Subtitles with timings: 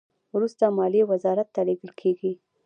[0.35, 2.31] وروسته مالیې وزارت ته لیږل کیږي.